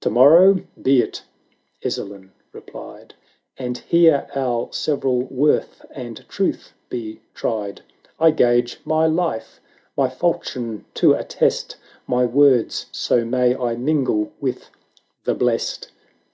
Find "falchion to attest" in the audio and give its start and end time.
10.08-11.76